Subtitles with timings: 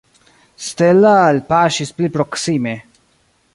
[0.67, 2.75] Stella elpaŝis pli proksime.